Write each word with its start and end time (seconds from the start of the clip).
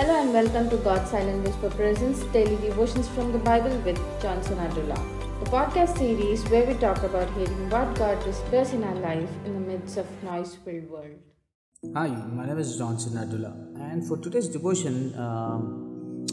Hello 0.00 0.18
and 0.18 0.32
welcome 0.32 0.70
to 0.70 0.78
God's 0.78 1.10
Silent 1.10 1.44
Whisper 1.44 1.68
Presents 1.68 2.20
Daily 2.32 2.56
Devotions 2.66 3.06
from 3.08 3.32
the 3.32 3.38
Bible 3.38 3.76
with 3.80 3.98
Johnson 4.22 4.56
Adula, 4.56 4.96
the 5.44 5.50
podcast 5.50 5.98
series 5.98 6.42
where 6.48 6.64
we 6.64 6.72
talk 6.72 7.02
about 7.02 7.28
hearing 7.34 7.68
what 7.68 7.94
God 7.96 8.16
whispers 8.26 8.72
in 8.72 8.82
our 8.82 8.94
life 8.94 9.28
in 9.44 9.52
the 9.52 9.60
midst 9.60 9.98
of 9.98 10.06
noise-filled 10.22 10.88
world. 10.88 11.18
Hi, 11.94 12.08
my 12.08 12.46
name 12.46 12.56
is 12.56 12.78
Johnson 12.78 13.12
Adula, 13.12 13.52
and 13.90 14.08
for 14.08 14.16
today's 14.16 14.48
devotion, 14.48 15.14
um, 15.18 16.24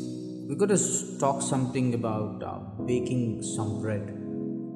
we're 0.48 0.56
going 0.56 0.70
to 0.70 1.20
talk 1.20 1.42
something 1.42 1.94
about 1.94 2.42
uh, 2.42 2.60
baking 2.86 3.44
some 3.44 3.82
bread. 3.82 4.18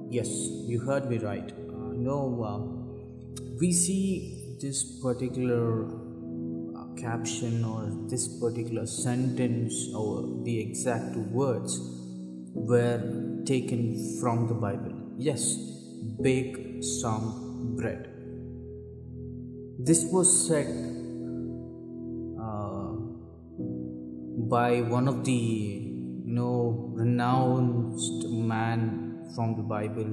Yes, 0.09 0.27
you 0.67 0.81
heard 0.81 1.09
me 1.09 1.17
right. 1.19 1.49
Uh, 1.49 1.93
know, 1.93 2.43
uh, 2.43 3.47
we 3.57 3.71
see 3.71 4.57
this 4.59 4.83
particular 5.01 6.10
caption 7.01 7.65
or 7.65 7.89
this 8.09 8.27
particular 8.39 8.85
sentence 8.85 9.89
or 9.95 10.43
the 10.43 10.59
exact 10.59 11.15
words 11.39 11.79
were 12.53 13.43
taken 13.45 13.81
from 14.19 14.47
the 14.47 14.53
Bible. 14.53 14.93
Yes, 15.17 15.55
bake 16.21 16.83
some 17.01 17.75
bread. 17.75 18.07
This 19.79 20.05
was 20.11 20.29
said 20.47 20.67
uh, 22.39 22.91
by 24.55 24.81
one 24.81 25.07
of 25.07 25.25
the 25.25 25.31
you 25.31 26.33
know 26.37 26.91
renounced 26.93 28.27
man 28.29 29.27
from 29.35 29.55
the 29.55 29.63
Bible 29.63 30.11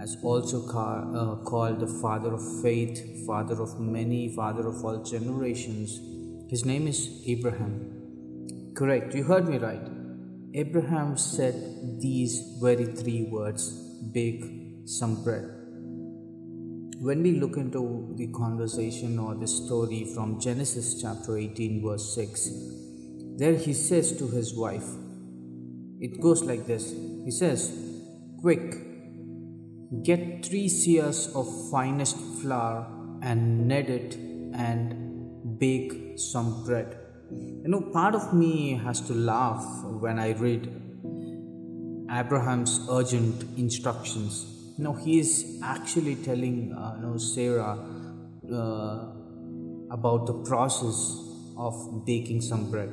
as 0.00 0.16
also 0.22 0.66
uh, 0.68 1.36
called 1.44 1.80
the 1.80 1.86
father 1.86 2.34
of 2.34 2.62
faith, 2.62 3.26
father 3.26 3.60
of 3.60 3.80
many, 3.80 4.34
father 4.34 4.66
of 4.66 4.84
all 4.84 5.02
generations. 5.02 6.00
His 6.50 6.64
name 6.64 6.86
is 6.86 7.22
Abraham. 7.26 8.72
Correct, 8.74 9.14
you 9.14 9.24
heard 9.24 9.48
me 9.48 9.58
right. 9.58 9.88
Abraham 10.54 11.16
said 11.16 11.54
these 12.00 12.58
very 12.60 12.86
three 12.86 13.28
words 13.30 13.70
bake 14.12 14.44
some 14.84 15.22
bread. 15.24 15.50
When 16.98 17.22
we 17.22 17.32
look 17.40 17.56
into 17.56 18.14
the 18.16 18.28
conversation 18.28 19.18
or 19.18 19.34
the 19.34 19.46
story 19.46 20.10
from 20.14 20.40
Genesis 20.40 21.00
chapter 21.00 21.36
18, 21.36 21.82
verse 21.82 22.14
6, 22.14 22.50
there 23.38 23.54
he 23.54 23.74
says 23.74 24.16
to 24.18 24.28
his 24.28 24.54
wife, 24.54 24.88
it 26.00 26.20
goes 26.20 26.42
like 26.42 26.66
this 26.66 26.90
He 27.24 27.30
says, 27.30 27.72
Quick, 28.40 28.95
get 30.02 30.44
three 30.44 30.66
seahs 30.66 31.34
of 31.34 31.46
finest 31.70 32.16
flour 32.40 32.86
and 33.22 33.68
knead 33.68 33.88
it 33.88 34.16
and 34.54 35.58
bake 35.58 36.18
some 36.18 36.64
bread. 36.64 36.98
You 37.30 37.68
know, 37.68 37.80
part 37.80 38.14
of 38.14 38.32
me 38.32 38.74
has 38.84 39.00
to 39.02 39.14
laugh 39.14 39.64
when 39.84 40.18
I 40.18 40.32
read 40.32 40.66
Abraham's 42.10 42.86
urgent 42.90 43.44
instructions. 43.58 44.46
You 44.78 44.84
know, 44.84 44.92
he 44.92 45.18
is 45.18 45.60
actually 45.62 46.16
telling 46.16 46.72
uh, 46.72 46.96
you 46.96 47.06
know, 47.06 47.16
Sarah 47.16 47.78
uh, 48.52 49.12
about 49.90 50.26
the 50.26 50.34
process 50.44 51.22
of 51.56 52.04
baking 52.04 52.42
some 52.42 52.70
bread. 52.70 52.90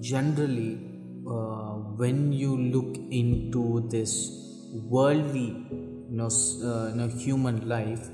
Generally, 0.00 0.78
uh, 1.26 1.74
when 2.00 2.32
you 2.32 2.56
look 2.56 2.96
into 3.10 3.88
this 3.90 4.30
worldly 4.72 5.83
know, 6.14 6.30
uh, 6.62 6.94
know, 6.94 7.08
human 7.08 7.68
life, 7.68 8.08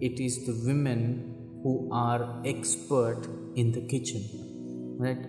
it 0.00 0.20
is 0.20 0.46
the 0.46 0.54
women 0.66 1.60
who 1.62 1.88
are 1.92 2.42
expert 2.44 3.26
in 3.54 3.72
the 3.72 3.80
kitchen, 3.82 4.22
right? 4.98 5.24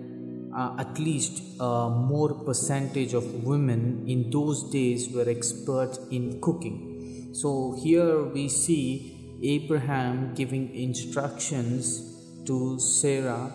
Uh, 0.56 0.76
at 0.80 1.00
least 1.00 1.60
uh, 1.60 1.90
more 1.90 2.34
percentage 2.46 3.14
of 3.14 3.44
women 3.44 4.04
in 4.08 4.30
those 4.30 4.70
days 4.72 5.10
were 5.10 5.28
experts 5.28 6.00
in 6.12 6.40
cooking. 6.42 7.32
So 7.34 7.76
here 7.84 8.24
we 8.24 8.50
see 8.50 9.40
Abraham 9.44 10.34
giving 10.36 10.74
instructions 10.76 12.02
to 12.46 12.80
Sarah 12.80 13.52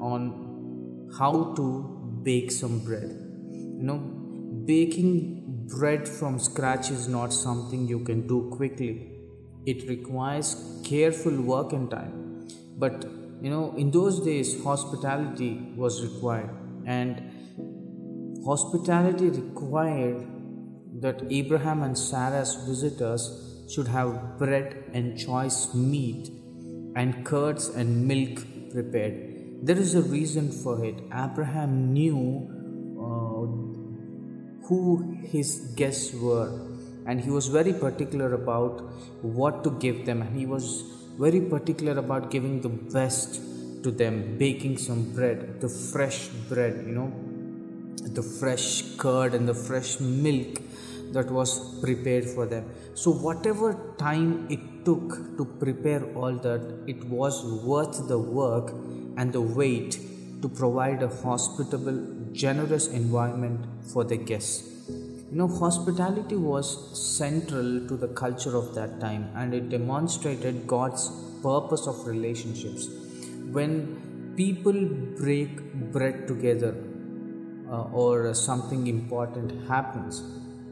on 0.00 1.10
how 1.18 1.54
to 1.56 2.20
bake 2.22 2.50
some 2.50 2.78
bread. 2.84 3.10
You 3.50 3.82
know, 3.82 3.98
baking 4.64 5.37
bread 5.76 6.08
from 6.08 6.38
scratch 6.38 6.90
is 6.90 7.08
not 7.08 7.32
something 7.32 7.86
you 7.86 8.00
can 8.00 8.26
do 8.26 8.50
quickly. 8.56 9.12
It 9.66 9.88
requires 9.88 10.80
careful 10.84 11.40
work 11.42 11.72
and 11.72 11.90
time. 11.90 12.48
But 12.76 13.04
you 13.42 13.50
know, 13.50 13.74
in 13.76 13.90
those 13.90 14.20
days, 14.20 14.62
hospitality 14.64 15.72
was 15.76 16.02
required, 16.02 16.50
and 16.86 17.22
hospitality 18.44 19.28
required 19.28 20.26
that 21.00 21.22
Abraham 21.30 21.82
and 21.82 21.96
Sarah's 21.96 22.54
visitors 22.66 23.28
should 23.70 23.88
have 23.88 24.38
bread 24.38 24.84
and 24.92 25.18
choice 25.18 25.74
meat 25.74 26.30
and 26.96 27.24
curds 27.24 27.68
and 27.68 28.08
milk 28.08 28.44
prepared. 28.72 29.66
There 29.66 29.76
is 29.76 29.94
a 29.94 30.02
reason 30.02 30.50
for 30.50 30.84
it. 30.84 31.00
Abraham 31.12 31.92
knew 31.92 32.48
uh, 32.98 33.87
who 34.68 34.80
his 35.32 35.50
guests 35.80 36.14
were, 36.14 36.50
and 37.06 37.20
he 37.20 37.30
was 37.30 37.48
very 37.48 37.72
particular 37.72 38.34
about 38.34 38.80
what 39.22 39.64
to 39.64 39.70
give 39.84 40.04
them, 40.06 40.22
and 40.22 40.36
he 40.38 40.46
was 40.46 40.82
very 41.18 41.40
particular 41.40 41.98
about 41.98 42.30
giving 42.30 42.60
the 42.60 42.68
best 42.68 43.40
to 43.82 43.90
them, 43.90 44.36
baking 44.38 44.76
some 44.76 45.02
bread, 45.14 45.60
the 45.60 45.68
fresh 45.68 46.28
bread, 46.50 46.84
you 46.86 46.94
know, 46.98 47.10
the 48.18 48.22
fresh 48.22 48.82
curd 48.96 49.34
and 49.34 49.48
the 49.48 49.54
fresh 49.54 49.98
milk 50.00 50.60
that 51.12 51.30
was 51.30 51.80
prepared 51.80 52.26
for 52.26 52.46
them. 52.46 52.64
So, 52.94 53.10
whatever 53.10 53.94
time 53.98 54.46
it 54.50 54.84
took 54.84 55.36
to 55.38 55.44
prepare 55.44 56.04
all 56.14 56.34
that, 56.46 56.84
it 56.86 57.02
was 57.04 57.44
worth 57.64 58.08
the 58.08 58.18
work 58.18 58.70
and 59.16 59.32
the 59.32 59.40
wait 59.40 59.98
to 60.42 60.48
provide 60.48 61.02
a 61.02 61.08
hospitable, 61.08 61.98
generous 62.44 62.86
environment 62.86 63.60
for 63.92 64.04
the 64.04 64.16
guests. 64.16 64.64
You 64.88 65.36
know, 65.38 65.48
hospitality 65.48 66.36
was 66.36 66.66
central 66.98 67.86
to 67.88 67.96
the 67.96 68.08
culture 68.08 68.56
of 68.56 68.74
that 68.74 69.00
time 69.00 69.30
and 69.34 69.52
it 69.52 69.68
demonstrated 69.68 70.66
God's 70.66 71.10
purpose 71.42 71.86
of 71.86 72.06
relationships. 72.06 72.88
When 73.56 74.34
people 74.36 74.78
break 75.22 75.52
bread 75.92 76.26
together 76.28 76.74
uh, 77.68 78.02
or 78.02 78.32
something 78.34 78.86
important 78.86 79.68
happens, 79.68 80.22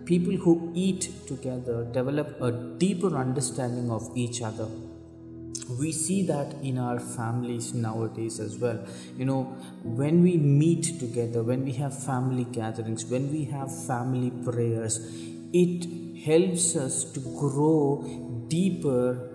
people 0.05 0.37
who 0.37 0.73
eat 0.75 1.11
together 1.27 1.85
develop 1.93 2.41
a 2.41 2.53
deeper 2.79 3.17
understanding 3.17 3.91
of 3.91 4.11
each 4.15 4.41
other 4.41 4.69
we 5.69 5.93
see 5.93 6.23
that 6.27 6.55
in 6.63 6.79
our 6.79 6.99
families 6.99 7.75
nowadays 7.75 8.39
as 8.41 8.59
well. 8.59 8.85
You 9.17 9.25
know 9.25 9.43
when 9.83 10.23
we 10.23 10.37
meet 10.37 10.99
together 10.99 11.43
when 11.43 11.65
we 11.65 11.73
have 11.73 11.97
family 12.05 12.45
gatherings 12.45 13.05
when 13.05 13.31
we 13.33 13.45
have 13.45 13.71
family 13.87 14.31
prayers 14.45 15.01
it 15.53 15.87
helps 16.25 16.77
us 16.77 17.05
to 17.13 17.21
grow 17.21 18.05
deeper 18.49 19.31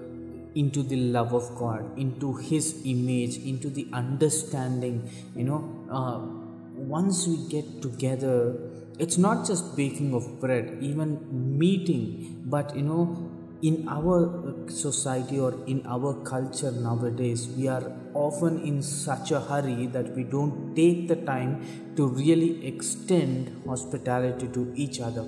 into 0.55 0.83
the 0.83 0.97
love 0.97 1.33
of 1.33 1.55
god 1.55 1.97
into 1.97 2.33
his 2.35 2.81
image 2.85 3.37
into 3.37 3.69
the 3.69 3.87
understanding. 3.93 5.09
You 5.35 5.43
know 5.45 5.61
uh, 5.89 6.19
once 6.75 7.27
we 7.27 7.37
get 7.49 7.81
together 7.81 8.57
it's 8.99 9.17
not 9.17 9.47
just 9.47 9.75
baking 9.75 10.13
of 10.13 10.39
bread 10.39 10.77
even 10.81 11.57
meeting 11.57 12.43
but 12.45 12.75
you 12.75 12.81
know 12.81 13.31
in 13.61 13.87
our 13.87 14.19
uh, 14.25 14.69
society 14.69 15.39
or 15.39 15.53
in 15.67 15.85
our 15.85 16.13
culture 16.29 16.71
nowadays 16.71 17.47
we 17.57 17.67
are 17.67 17.91
often 18.13 18.59
in 18.69 18.81
such 18.81 19.31
a 19.31 19.39
hurry 19.39 19.85
that 19.85 20.15
we 20.15 20.23
don't 20.23 20.75
take 20.75 21.07
the 21.07 21.15
time 21.15 21.53
to 21.95 22.07
really 22.07 22.65
extend 22.65 23.63
hospitality 23.67 24.47
to 24.47 24.71
each 24.75 24.99
other. 24.99 25.25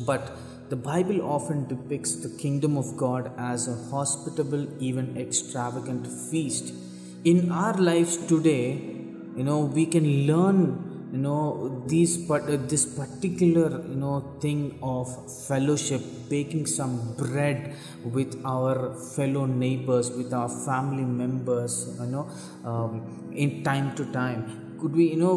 But 0.00 0.36
the 0.68 0.76
bible 0.76 1.20
often 1.22 1.66
depicts 1.66 2.14
the 2.16 2.28
kingdom 2.38 2.76
of 2.76 2.96
god 2.96 3.30
as 3.36 3.68
a 3.68 3.76
hospitable 3.90 4.66
even 4.80 5.16
extravagant 5.16 6.06
feast. 6.06 6.72
In 7.24 7.50
our 7.50 7.74
lives 7.74 8.16
today 8.16 8.66
you 9.36 9.44
know 9.44 9.60
we 9.60 9.86
can 9.86 10.26
learn 10.26 10.85
you 11.16 11.22
know 11.26 11.82
these 11.92 12.14
but 12.30 12.46
this 12.72 12.84
particular 13.00 13.68
you 13.92 13.98
know 14.02 14.16
thing 14.44 14.60
of 14.82 15.08
fellowship 15.48 16.02
baking 16.28 16.66
some 16.78 16.94
bread 17.20 17.74
with 18.16 18.32
our 18.54 18.74
fellow 19.14 19.46
neighbors 19.46 20.10
with 20.10 20.32
our 20.40 20.50
family 20.66 21.08
members 21.22 21.74
you 22.00 22.10
know 22.14 22.26
um, 22.64 22.92
in 23.34 23.62
time 23.64 23.94
to 23.96 24.04
time. 24.12 24.42
Could 24.80 24.94
we 24.94 25.10
you 25.12 25.20
know 25.24 25.36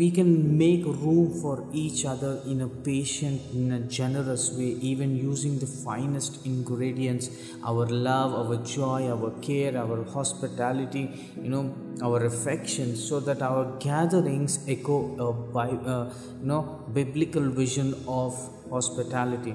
we 0.00 0.10
can 0.16 0.30
make 0.56 0.84
room 1.04 1.24
for 1.40 1.56
each 1.72 2.04
other 2.12 2.32
in 2.46 2.60
a 2.62 2.68
patient, 2.90 3.40
in 3.52 3.72
a 3.72 3.80
generous 3.98 4.44
way, 4.58 4.70
even 4.90 5.10
using 5.14 5.58
the 5.58 5.66
finest 5.66 6.46
ingredients 6.46 7.28
our 7.70 7.86
love, 7.86 8.32
our 8.40 8.56
joy, 8.64 9.00
our 9.14 9.30
care, 9.48 9.76
our 9.76 10.02
hospitality, 10.16 11.04
you 11.42 11.50
know, 11.54 11.64
our 12.02 12.24
affection, 12.24 12.96
so 12.96 13.20
that 13.20 13.42
our 13.42 13.64
gatherings 13.78 14.54
echo 14.66 14.98
a 15.28 15.32
bi- 15.32 15.82
uh, 15.94 16.04
you 16.40 16.46
know, 16.46 16.62
biblical 16.94 17.50
vision 17.62 17.94
of 18.08 18.32
hospitality. 18.70 19.54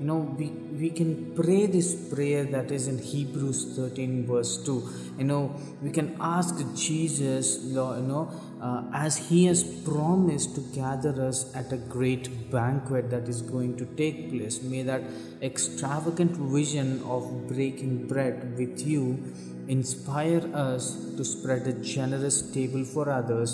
You 0.00 0.06
know 0.10 0.18
we, 0.38 0.46
we 0.80 0.90
can 0.90 1.34
pray 1.36 1.66
this 1.66 1.94
prayer 2.12 2.44
that 2.54 2.72
is 2.72 2.88
in 2.88 2.98
hebrews 2.98 3.76
13 3.76 4.26
verse 4.26 4.56
2 4.64 4.88
you 5.18 5.24
know 5.24 5.54
we 5.80 5.90
can 5.98 6.16
ask 6.20 6.56
jesus 6.74 7.62
you 7.64 7.76
know 8.10 8.28
uh, 8.64 8.82
as 8.94 9.16
he 9.28 9.44
has 9.44 9.62
promised 9.88 10.54
to 10.54 10.62
gather 10.74 11.14
us 11.22 11.54
at 11.54 11.70
a 11.72 11.76
great 11.94 12.28
banquet 12.50 13.10
that 13.10 13.28
is 13.28 13.42
going 13.42 13.76
to 13.80 13.86
take 14.00 14.30
place 14.30 14.56
may 14.62 14.82
that 14.90 15.02
extravagant 15.48 16.36
vision 16.56 17.02
of 17.16 17.26
breaking 17.48 17.94
bread 18.12 18.56
with 18.60 18.86
you 18.92 19.04
inspire 19.68 20.42
us 20.54 20.86
to 21.16 21.24
spread 21.24 21.66
a 21.66 21.76
generous 21.94 22.40
table 22.56 22.84
for 22.94 23.10
others 23.10 23.52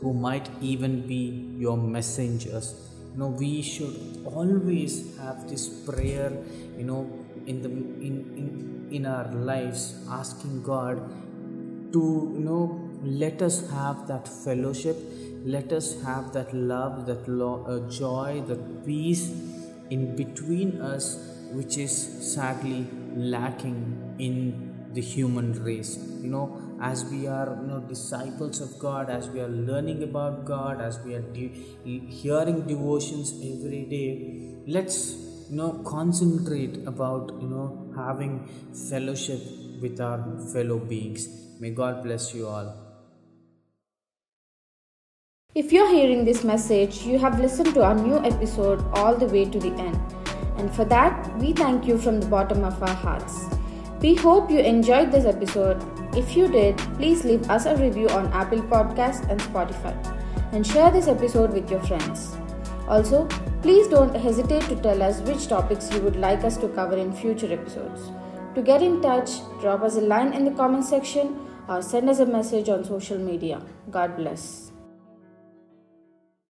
who 0.00 0.12
might 0.12 0.48
even 0.60 1.06
be 1.06 1.22
your 1.58 1.76
messengers. 1.76 2.74
You 3.12 3.18
know 3.20 3.28
we 3.28 3.62
should 3.62 3.96
always 4.24 5.16
have 5.18 5.48
this 5.48 5.68
prayer 5.88 6.30
you 6.78 6.84
know 6.84 7.00
in 7.46 7.62
the 7.62 7.70
in 8.08 8.14
in, 8.42 8.88
in 8.98 9.06
our 9.06 9.28
lives 9.32 9.82
asking 10.08 10.62
god 10.62 11.02
to 11.92 12.02
you 12.36 12.44
know 12.48 12.79
let 13.02 13.42
us 13.42 13.68
have 13.70 14.06
that 14.08 14.28
fellowship. 14.28 14.96
Let 15.44 15.72
us 15.72 16.00
have 16.02 16.32
that 16.32 16.52
love 16.54 17.06
that 17.06 17.26
lo- 17.28 17.64
uh, 17.66 17.88
joy 17.90 18.42
that 18.46 18.84
peace 18.86 19.30
in 19.90 20.14
between 20.16 20.80
us 20.80 21.16
which 21.52 21.76
is 21.78 21.92
sadly 22.34 22.86
lacking 23.16 24.14
in 24.18 24.90
the 24.92 25.00
human 25.00 25.52
race. 25.64 25.96
You 26.22 26.28
know 26.30 26.60
as 26.80 27.04
we 27.04 27.26
are 27.26 27.58
you 27.60 27.66
know 27.68 27.78
disciples 27.80 28.60
of 28.60 28.78
god 28.78 29.10
as 29.10 29.28
we 29.28 29.40
are 29.40 29.48
learning 29.70 30.02
about 30.02 30.46
god 30.46 30.80
as 30.80 30.98
we 31.04 31.14
are 31.14 31.20
de- 31.38 31.52
hearing 32.20 32.62
devotions 32.66 33.32
every 33.50 33.82
day 33.84 34.06
let's 34.66 34.98
you 35.50 35.56
know 35.56 35.70
concentrate 35.84 36.76
about 36.86 37.32
you 37.42 37.48
know 37.48 37.66
having 37.96 38.32
fellowship 38.88 39.40
with 39.82 40.00
our 40.00 40.18
fellow 40.52 40.78
beings. 40.78 41.28
May 41.58 41.70
god 41.70 42.02
bless 42.02 42.34
you 42.34 42.46
all 42.48 42.89
If 45.52 45.72
you're 45.72 45.92
hearing 45.92 46.24
this 46.24 46.44
message, 46.44 47.02
you 47.02 47.18
have 47.18 47.40
listened 47.40 47.74
to 47.74 47.82
our 47.82 47.96
new 47.96 48.18
episode 48.24 48.84
all 48.92 49.16
the 49.16 49.26
way 49.26 49.46
to 49.46 49.58
the 49.58 49.72
end. 49.72 49.98
And 50.56 50.72
for 50.72 50.84
that, 50.84 51.36
we 51.40 51.52
thank 51.52 51.88
you 51.88 51.98
from 51.98 52.20
the 52.20 52.28
bottom 52.28 52.62
of 52.62 52.80
our 52.80 52.94
hearts. 52.94 53.46
We 54.00 54.14
hope 54.14 54.48
you 54.48 54.60
enjoyed 54.60 55.10
this 55.10 55.24
episode. 55.24 55.82
If 56.16 56.36
you 56.36 56.46
did, 56.46 56.78
please 56.94 57.24
leave 57.24 57.50
us 57.50 57.66
a 57.66 57.74
review 57.76 58.08
on 58.10 58.32
Apple 58.32 58.62
Podcasts 58.62 59.28
and 59.28 59.40
Spotify 59.40 59.92
and 60.52 60.64
share 60.64 60.92
this 60.92 61.08
episode 61.08 61.52
with 61.52 61.68
your 61.68 61.80
friends. 61.80 62.36
Also, 62.86 63.26
please 63.60 63.88
don't 63.88 64.14
hesitate 64.14 64.62
to 64.68 64.76
tell 64.76 65.02
us 65.02 65.20
which 65.22 65.48
topics 65.48 65.92
you 65.92 66.00
would 66.02 66.14
like 66.14 66.44
us 66.44 66.58
to 66.58 66.68
cover 66.68 66.96
in 66.96 67.12
future 67.12 67.52
episodes. 67.52 68.12
To 68.54 68.62
get 68.62 68.82
in 68.82 69.02
touch, 69.02 69.40
drop 69.60 69.82
us 69.82 69.96
a 69.96 70.00
line 70.00 70.32
in 70.32 70.44
the 70.44 70.52
comment 70.52 70.84
section 70.84 71.44
or 71.68 71.82
send 71.82 72.08
us 72.08 72.20
a 72.20 72.26
message 72.26 72.68
on 72.68 72.84
social 72.84 73.18
media. 73.18 73.60
God 73.90 74.16
bless. 74.16 74.69